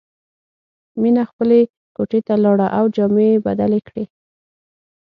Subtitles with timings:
[1.01, 1.59] مینه خپلې
[1.95, 4.03] کوټې ته لاړه او جامې یې بدلې کړې